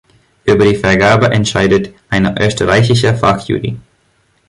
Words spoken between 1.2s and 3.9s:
entscheidet eine österreichische Fachjury.